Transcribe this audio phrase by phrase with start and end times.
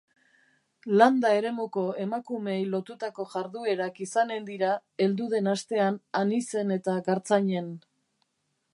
[1.01, 4.73] Landa eremuko emakumeei lotutako jarduerak izanen dira
[5.05, 7.73] heldu den astean Anizen eta Gartzainen